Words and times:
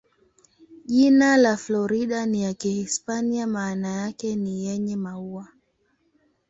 Jina 0.85 1.37
la 1.37 1.57
Florida 1.57 2.25
ni 2.25 2.41
ya 2.43 2.53
Kihispania, 2.53 3.47
maana 3.47 3.87
yake 3.91 4.35
ni 4.35 4.65
"yenye 4.65 4.95
maua". 4.95 5.47